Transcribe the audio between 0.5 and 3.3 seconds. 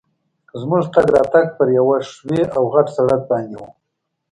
زموږ تګ راتګ پر یوه ښوي او غټ سړک